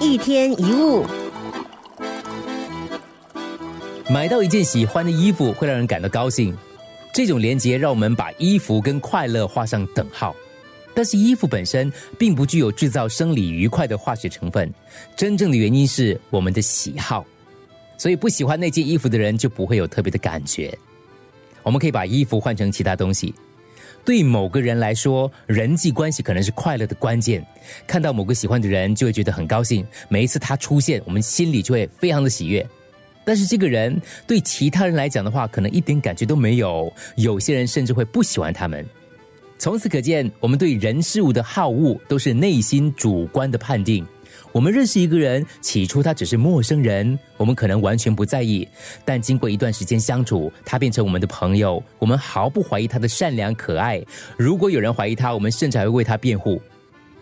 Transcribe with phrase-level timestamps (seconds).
[0.00, 1.04] 一天一物，
[4.08, 6.56] 买到一件喜欢的衣服会让人感到高兴，
[7.12, 10.34] 这种连结让我们把衣服跟快乐画上等号。
[10.94, 14.72] 但是衣服本身并不具有制造生理愉快的化学成分，
[15.16, 17.26] 真正的原因是我们的喜好。
[17.96, 20.76] 所以不喜欢那件衣服的人就不会有特别的感觉。
[21.64, 23.34] 我们可以把衣服换成其他东西。
[24.04, 27.44] 对某个人来说，人际关系可能是快乐的关键。
[27.86, 29.86] 看到某个喜欢的人，就会觉得很高兴。
[30.08, 32.66] 每一次他出现，我们心里就会非常的喜悦。
[33.24, 36.90] 但是这个人对其他人来讲的话，可能一点感觉都没有。
[37.16, 38.84] 有些人甚至会不喜欢他们。
[39.58, 44.06] 从此可见，我们对人事物的好恶都是内心主观的判定。
[44.52, 48.66] 我们认识一个人，起初他只是陌生人，我们可能完全不在意；
[49.04, 54.02] 但经过一段时间相处，他变成我们的朋友，我们毫不怀疑他的善良可爱。
[54.36, 56.60] 如果有人怀疑他，我们甚至还会为他辩护。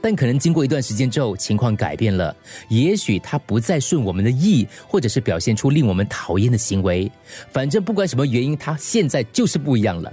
[0.00, 2.34] 但可能经过一段时间之后，情况改变了，
[2.68, 7.10] 也许他不再顺我们的意，或者是表现出令我们讨厌的行为。
[7.50, 10.12] 反正不管什么原因，他现在就是不一样了。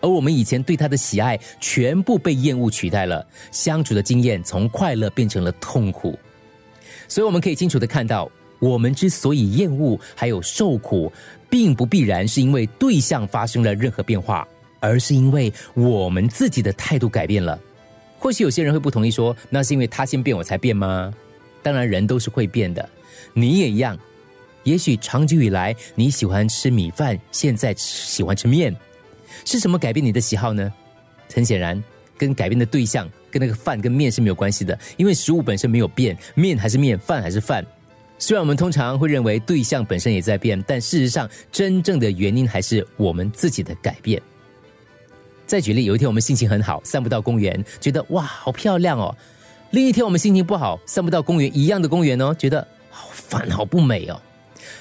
[0.00, 6.18] 而我们以前对他的喜爱，全部被厌恶取代了，相处的经验从快乐变成了痛苦。
[7.08, 11.10] 所以我们可以清楚的看到，我们之所以厌恶还有受苦，
[11.48, 14.46] 并不必然是因为对象发生了任何变化，
[14.78, 17.58] 而是因为我们自己的态度改变了。
[18.18, 21.12] 或许有些人会不同意说，那是因为他先变我才变吗？
[21.62, 22.88] 当然，人都是会变的，
[23.32, 23.98] 你也一样。
[24.64, 28.76] 也许长久以来你喜欢吃米饭，现在喜欢吃面，
[29.44, 30.70] 是什么改变你的喜好呢？
[31.32, 31.82] 很显然。
[32.18, 37.64] 跟改变的对象跟那个饭跟面是没有关系的，因为食物本身没有变，面还是面，饭还是饭。
[38.18, 44.20] 虽然我们通常会认为对象本身也在变，但事实上真正的原因还是我们自己的改变。
[45.46, 49.14] 再举例，有一天我们心情很好，散步到公园，觉得哇好漂亮哦；
[49.70, 54.20] 另一天我们心情不好，散步到公园一样的公园哦，觉得好烦好不美哦。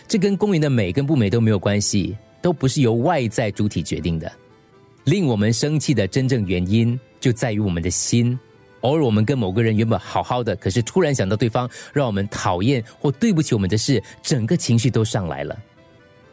[0.07, 4.31] 这跟公园的美跟不美都没有关系，都不是由外在主体决定的。
[5.05, 6.99] 令我们生气的真正原因。
[7.27, 8.39] 就在于我们的心。
[8.81, 15.53] 偶尔我们跟某个人原本好好的，可是突然想到对方让我们讨厌或对不起我们的事，整个情绪都上来了。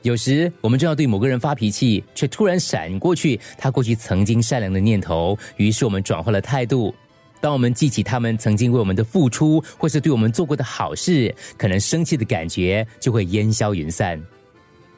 [0.02, 6.94] 有时我们正要对某个人发脾气，却突然闪过去他过去曾经善良的念头，于是我们转换了态度。
[7.40, 14.22] 当我们记起他们曾经为我们的付出，或是对我们做过的好事，可能生气的感觉就会烟消云散。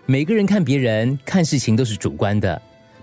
[0.05, 2.61] 每个人看别人看事情都是主观的，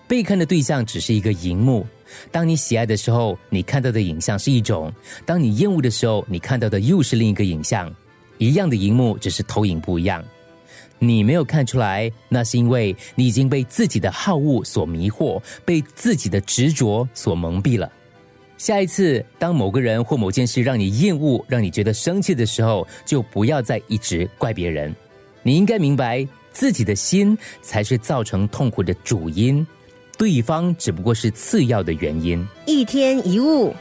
[0.07, 1.87] 被看的对象只是一个荧幕。
[2.31, 4.91] 当你喜爱的时候，你看到的影像是一种；
[5.25, 7.93] 当你厌恶的时候，你看到的又是另一个影像。
[8.37, 10.23] 一样的荧幕，只是投影不一样。
[10.99, 17.91] 你没有看出来，那是因为你已经被自己的好恶所迷惑，被自己的执着所蒙蔽了。
[18.57, 24.93] 下一次，当某个人或某件事让你厌恶、让你觉得生气的时候，就不要再一直怪别人。
[25.41, 29.65] 你应该明白，自己的心才是造成痛苦的主因。
[30.23, 32.47] 对方只不过是次要的原因。
[32.65, 33.75] 一天一物。